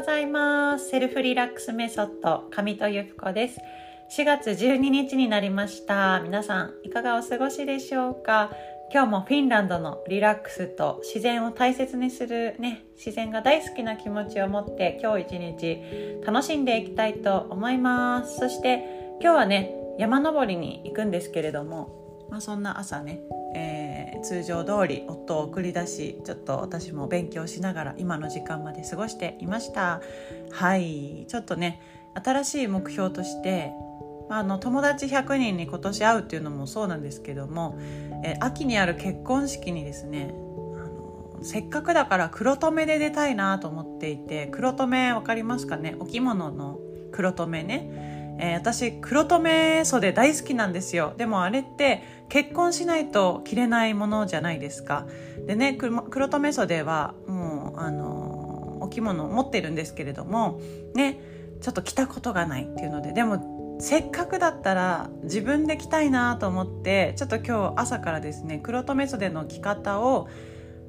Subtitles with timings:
[0.00, 0.88] ございます。
[0.88, 3.60] セルフリラックスメソッド上戸由布子です。
[4.16, 6.20] 4月12日になりました。
[6.20, 8.50] 皆さんいかがお過ごしでしょうか？
[8.94, 18.38] 今日もフィンランドのリラックスと自然を大切にするね自然が大好きな気持ちを持って今日一日楽しんでいきたいと思います。
[18.38, 18.82] そして
[19.20, 23.20] 今日はね山登りに行くんですけれどもまあそんな朝ね
[23.52, 23.69] えー、
[24.22, 30.00] 通常通り夫を送り出しちょっと私も勉強しながら今の時間まで過ごしていました。
[30.50, 31.26] はい。
[31.28, 31.80] ちょっとね
[32.14, 33.72] 新しい目標として
[34.28, 37.78] あの友達100人に今年会うっていうのもそうなんですけども、
[38.24, 45.96] え、秋にある結婚式にですねあのせっかくだから黒留めで出たいなと思っていて黒留め分かりますかね？
[45.98, 46.78] お着物の
[47.10, 48.09] 黒留めね。
[48.40, 51.14] えー、私黒留め袖大好きなんですよ。
[51.16, 55.06] でもあれって結婚しないと着れないものじゃないですか。
[55.46, 60.60] でね黒留め袖はもうあのお着物を持ってるんですけれども
[60.94, 61.20] ね
[61.60, 63.12] ちょっと着たことがないっていうので。
[63.12, 70.28] でもせっかくだったら自分で着たいなと思ってちょっと今日朝からですね黒留め袖の着方を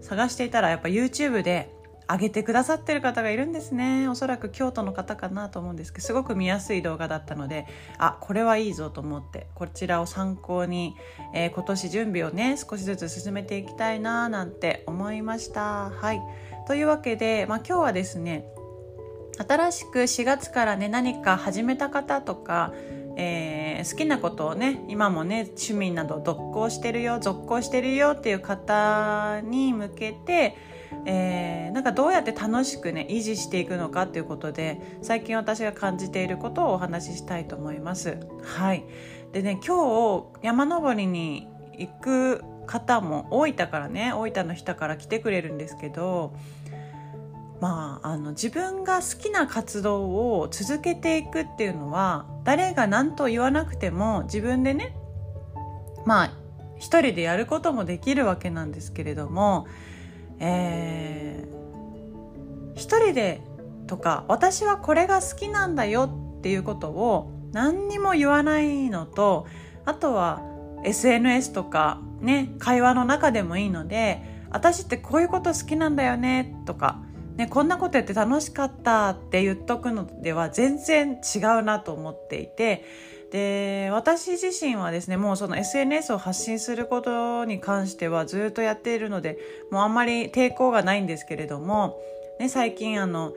[0.00, 1.72] 探していたらやっぱ YouTube で
[2.10, 4.08] 上げてくださってる方がいるんですね。
[4.08, 7.66] おそらく京都の方かなと思うんですけどすごく見やすい動画だったので
[7.98, 10.96] あこれはいいぞと思ってこちらを参考に、
[11.34, 15.90] えー、今年準備をね少しずつ進めていきたいななんて思いました。
[15.90, 16.20] はい。
[16.66, 18.44] というわけで、まあ、今日はですね
[19.38, 22.72] 新しく4月からね何か始めた方とか
[23.16, 30.56] えー、好きなことをね今もね趣味など続行してるよ続行してるよっていう方に向けて
[31.06, 38.18] えー、なんかどうやって楽しくね維持していくのかということで最近私が感じていることをお話ししたいと思います。
[38.42, 38.84] はい
[39.32, 41.48] でね今日山登りに
[41.78, 46.34] 行く方も大分からね大分の人から来てくれるんですけど
[47.60, 50.06] まあ、あの自分が好きな活動
[50.38, 54.96] を続けていくっていうのは誰が何と言わなくても自分でね
[56.06, 56.32] まあ
[56.78, 59.66] 一人でやることもできるわけなんですけれども
[60.40, 63.42] えー、一人で
[63.86, 69.46] とか私はこれが好きなんだよっていうことを何にも言わないのと
[69.84, 70.40] あとは
[70.84, 77.00] SNS とかね会話の中でもいいので私ってこういうこと好きなんだよねとか、
[77.36, 82.84] ね、こんなことやって楽しかったって言っとくのでは全然違うなと思っていて
[83.30, 89.38] で私自身はですねもうその SNS を発信することに関してはずっとやっているので
[89.70, 92.00] もうあんまり抵抗がないんですけれども、
[92.40, 93.32] ね、最近あの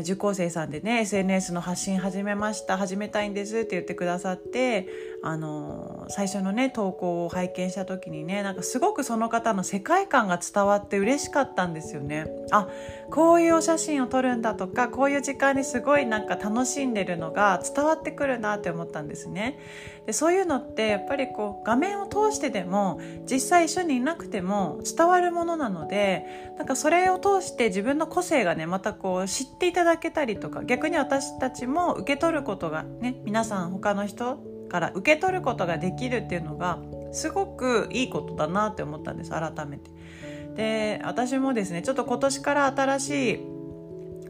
[0.00, 4.88] 受講生さんでね SNS の発信始めました始めたいんですって言ってくださって
[5.22, 12.26] あの最初のね投稿を拝見した時にねなんかすごくその方の世界観が伝わって嬉しかったんですよね。
[12.50, 12.68] あ
[13.14, 19.56] こういうお写真を撮るんだとかこういう時間にすごいなんか楽しんでるのが伝わってくるなって思ったんですね
[20.04, 26.26] でそういうのってやっぱりこう画面を通してでも実際一緒にいなくても伝わるものなので
[26.58, 36.80] なんかそれを通して自分の個性がねまたこう知っていただけたりとか逆に私たちも受け取ることがね皆さん他の人から受け取ることができるっていうのが
[37.12, 39.92] すごくいいことだなって思ったんです改めて。
[40.54, 43.40] で私もですねちょっと今年から新しい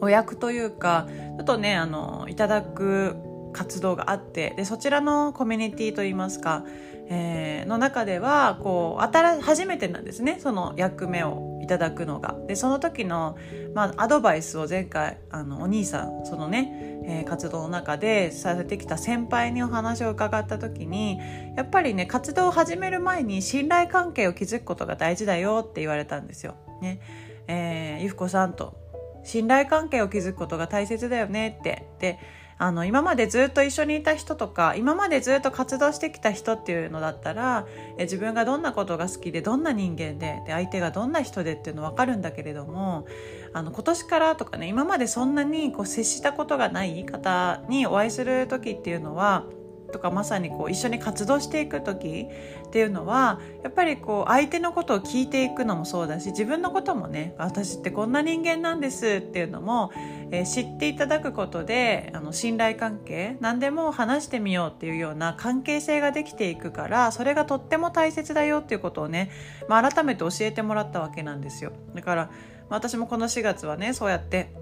[0.00, 3.16] お役というかちょっとねあのいただく
[3.52, 6.64] 活動があってでそちらのコミュニティといいますか、
[7.08, 11.47] えー、の中ではこう新初めてなんですねその役目を。
[11.68, 12.34] ただくのが。
[12.46, 13.36] でその時の、
[13.74, 21.18] まあ、アドバイスを前回あのお兄さんそのね、えー、活動の中でされてきた先輩にお話を伺った時に
[21.56, 26.56] やっぱりね活動を始める前に信頼関係を築くことが大事だよって言われたんですよ。
[26.82, 27.00] ね
[27.46, 28.76] えー、ゆふこさんと
[29.24, 32.18] 信頼関係を築くことが大切だよねってで
[32.60, 43.06] あの今までずっと一緒にいた人とか今までずっと活動してきた人っていうのだったらえ自分がどんなことが好きでどんな人間でで相手がどんな人でっていうの分かるんだけれども
[43.52, 49.44] あの今年からとかね今までそんなにこう接したことがない方にお会いする時っていうのは
[49.92, 52.26] とかまさにこう一緒に活動していく時
[52.66, 59.90] っていうのはやっぱりこう相手のことを聞いていくのもそうだし自分のこともね私ってこんな人間なんですっていうのも、
[60.30, 69.30] えー、知っていただくことであの信頼関係何でも話してみようっていうような関係性ができていくからそれがとっても大切だよっていうことをね、
[69.68, 71.72] まあ、改めて教えてもらったわけなんですよ。
[71.94, 72.30] だから、
[72.68, 74.52] 私もこの4月はねそうやって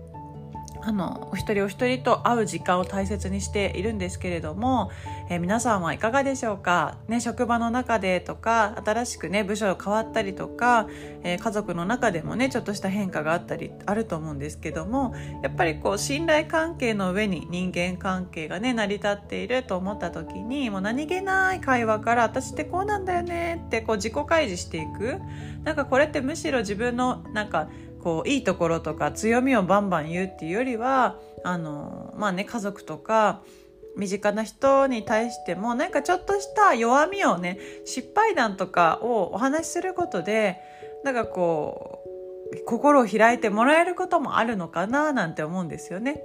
[0.86, 4.92] あのお一人お一人と会う時間を大切にしているんですけれども、
[5.28, 10.86] えー、皆さんはいかがでしょうか、ね、職場の中でとか新しくね部署が変わったりとか、
[11.24, 15.12] えー、家族の中でもねちょっとした変化があったりあると思うんですけども
[15.42, 25.20] やっぱりこう信頼関係の上に人間関係がね成り立っていると思った時にもう何気ない会話から私ってこうなんだよねってこう自己開示していく。
[25.66, 27.68] なんかこれってむしろ自分のなんか
[28.06, 33.42] こういいところとか強みをバンバン言うっていうよりはあのまあね家族とか
[33.96, 40.60] 身近な人に対してもなんかちょっとした弱みをね失敗談とかをお話しすることで
[41.02, 41.98] なんかこ
[42.52, 46.22] う心を開いてもらえることもあるのかななんて思うんですよね。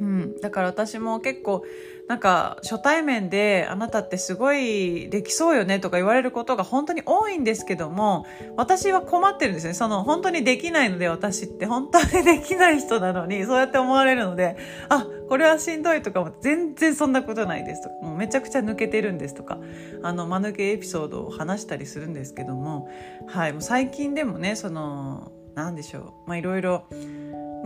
[0.00, 1.64] うん、だから私も結構
[2.08, 8.26] なんか初対面であなたってすごいできそうよねとか言われることが本当に多いんですけども
[8.56, 9.74] 私は困ってるんですね。
[9.74, 14.56] その本当にできないので私って本当にできない人なのにそうやって思われるので
[14.88, 19.58] あこれはしんどいとかも全然そんなことないですとかもうめちゃくちゃ抜けてるんですとか
[20.02, 22.88] あの間抜けエピソードを話したりするんですけども
[23.26, 26.84] はいもう最近でもねその何でしょうまあいろいろ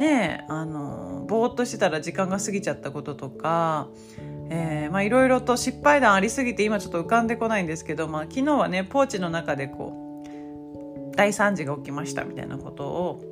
[0.00, 3.88] ねあのぼーっとしてたら時間が過ぎちゃったこととか
[4.52, 10.24] えー、まあいろいろと失敗談ありすぎて今ちょっと浮かんでこないんですけど、まあ、昨日はねポーチの中でこ
[11.12, 13.22] う大惨事が起きましたみたいなことを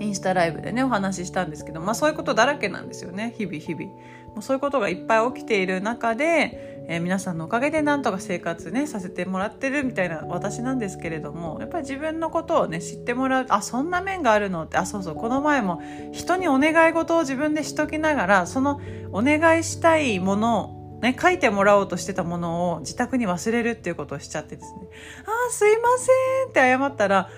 [0.00, 3.86] インスタライブでねお話ししたんですけど、まあ、そういうことだらけなんですよね日々日々。
[3.86, 15.80] もうそういうことがいっぱい起きている中でえー、皆さんのおかげでなんとか生活ねさせてもらってるみたいな私なんですけれどもやっぱり自分のことをね知ってもらうあそんな面があるのってあそうそうこの前も
[16.12, 18.80] 人にお願い事を自分でしときながらその
[19.12, 24.82] お願いしたいものをね、書いてもらおうとしてたものを自宅に忘れるっていうことをしちゃってですね。
[25.26, 26.12] ああ、すいませ
[26.46, 27.28] んって謝ったら、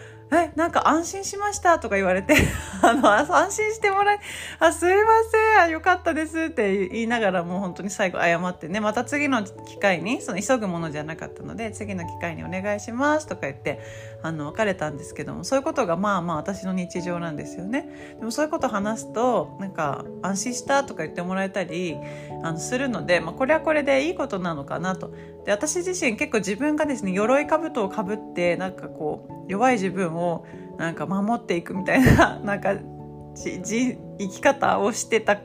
[0.43, 2.35] え、なんか安心しましたとか言われて、
[2.83, 4.19] あの、安心してもらい、
[4.59, 5.01] あ、すいま
[5.63, 13.81] せん、よかったですって言いながらもう本当に最後謝ってね、また次の機会に、その急ぐものじゃなかったので、次の機会にお願いしますとか言って、
[14.23, 17.89] あの、別れたんですけども、そういうことがまあまあ私の日常なんですよね。
[18.19, 21.97] でもそういうこと話すと、なんか、安心したとか言ってもらえたり、
[22.43, 25.13] あの、するので、まあこれはこれでいいことなのかなと。
[25.45, 30.47] で、私自身結構自分がですね、鎧兜をかぶって、なんかこう、弱い自分を
[30.79, 32.77] なんか守っていくみたいな なんか
[33.35, 35.39] じじ生き方をしてた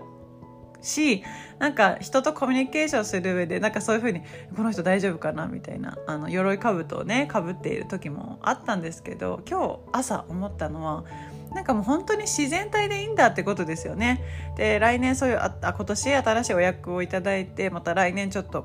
[0.81, 1.23] し
[1.57, 4.21] なんか人とコミュニケーションする上でなんかそういうふうに
[4.55, 11.03] この人大丈夫かなみたいなあの鎧兜をねかぶっている時もあったんですけど今日朝思ったのは
[11.53, 14.23] なんかもう本当に自然体でいいんだってことですよね。
[14.55, 18.63] で来年そういうあ今年新しいお役をいただいてまた来年ちょっと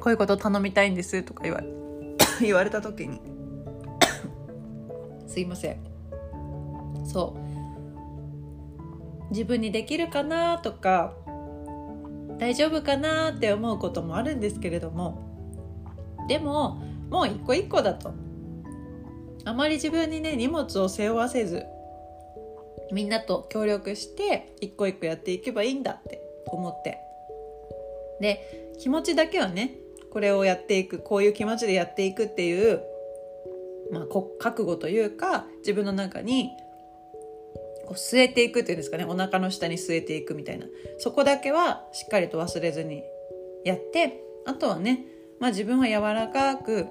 [0.00, 1.66] こういうことを頼みたいんですとか言われ
[2.40, 3.20] 言われた時に
[5.32, 5.76] すいません。
[7.06, 7.52] そう。
[9.30, 11.14] 自分にできるかなとか
[12.38, 15.22] 大丈夫かなって思うこともあるんですけれども
[16.28, 18.12] でももう一個一個だと
[19.44, 21.64] あまり自分にね荷物を背負わせず
[22.92, 26.98] みんなと協力して一個一個やっていけばいいんだって思って。
[28.20, 29.72] で気持ちだけはね
[30.12, 32.82] これをやっていくこういう気持ちでやっていくっていう
[33.92, 34.06] まあ、
[34.38, 36.50] 覚悟というか自分の中に
[37.86, 39.04] こう据えていくっていうんですかね。
[39.04, 40.66] お腹の下に据えていくみたいな。
[40.98, 43.02] そこだけはしっかりと忘れずに
[43.64, 45.04] やってあとはね、
[45.38, 46.86] まあ、自分は柔らかく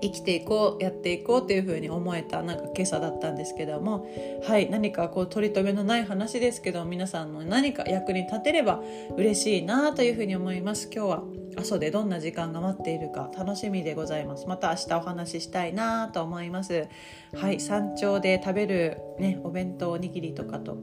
[0.00, 4.06] 生きていこうやっていこうっていうふうに思えたなんか今朝だったんですけども
[4.46, 8.82] はい何かこう取り留めのない話ですけど皆さんの何か役に立てれば
[9.16, 10.90] 嬉しいなというふうに思います。
[10.92, 11.24] 今日は
[11.56, 14.46] 阿蘇でどんな時間が待っているか楽しみでございます。
[14.46, 16.88] また明日お話ししたいなと思います。
[17.34, 20.78] はい山頂で食べるねお弁当おにぎりとかと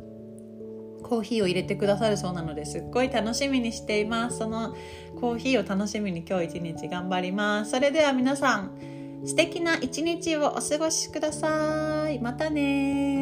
[1.03, 4.37] コーヒーを入れてくださるそうなのですっごい楽しみにしています。
[4.37, 4.75] その
[5.19, 7.71] コーヒーを楽しみに今日一日頑張ります。
[7.71, 8.71] それでは皆さん
[9.25, 12.19] 素敵な一日をお過ごしください。
[12.19, 13.20] またね